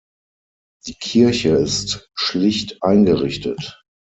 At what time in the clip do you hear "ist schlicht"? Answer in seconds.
1.49-2.81